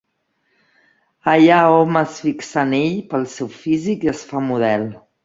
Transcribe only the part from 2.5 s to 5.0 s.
en ell pel seu físic i es fa model.